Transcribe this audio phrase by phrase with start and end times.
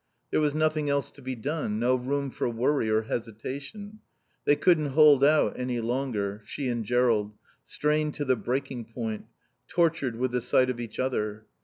[0.31, 3.99] There was nothing else to be done, no room for worry or hesitation.
[4.45, 7.35] They couldn't hold out any longer, she and Jerrold,
[7.65, 9.25] strained to the breaking point,
[9.67, 11.45] tortured with the sight of each other.